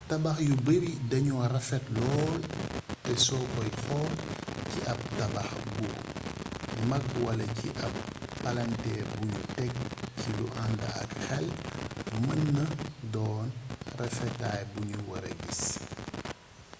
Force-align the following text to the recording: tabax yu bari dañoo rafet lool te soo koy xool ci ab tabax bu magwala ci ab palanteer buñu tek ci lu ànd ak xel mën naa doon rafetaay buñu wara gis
tabax 0.09 0.37
yu 0.47 0.53
bari 0.65 0.91
dañoo 1.11 1.43
rafet 1.53 1.83
lool 1.95 2.39
te 3.05 3.11
soo 3.25 3.45
koy 3.53 3.69
xool 3.85 4.13
ci 4.71 4.79
ab 4.91 4.99
tabax 5.17 5.49
bu 5.75 5.83
magwala 6.89 7.45
ci 7.57 7.69
ab 7.85 7.93
palanteer 8.41 9.05
buñu 9.17 9.39
tek 9.55 9.73
ci 10.19 10.29
lu 10.37 10.45
ànd 10.63 10.79
ak 11.01 11.09
xel 11.25 11.47
mën 12.25 12.41
naa 12.57 12.73
doon 13.13 13.47
rafetaay 13.99 14.61
buñu 14.71 14.99
wara 15.09 15.31
gis 15.41 15.61